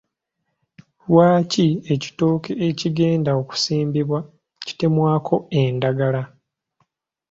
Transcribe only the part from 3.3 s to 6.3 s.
okusimbibwa kitemwako endagala?